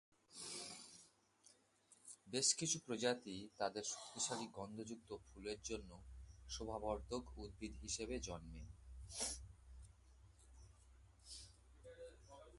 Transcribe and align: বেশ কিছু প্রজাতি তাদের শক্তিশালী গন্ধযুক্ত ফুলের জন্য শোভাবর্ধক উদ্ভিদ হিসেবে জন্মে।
বেশ 2.27 2.47
কিছু 2.55 2.77
প্রজাতি 2.85 3.35
তাদের 3.57 3.83
শক্তিশালী 3.83 4.47
গন্ধযুক্ত 4.51 5.09
ফুলের 5.25 5.59
জন্য 5.63 5.91
শোভাবর্ধক 6.49 7.23
উদ্ভিদ 7.37 7.73
হিসেবে 7.81 8.15
জন্মে। 8.19 8.63